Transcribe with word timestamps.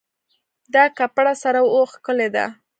دا 0.73 0.83
کپړه 0.97 1.33
سره 1.43 1.59
او 1.75 1.81
ښکلې 1.91 2.27
ده 2.35 2.45